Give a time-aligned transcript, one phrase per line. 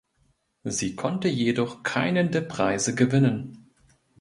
[0.63, 3.69] Sie konnte jedoch keinen der Preise gewinnen.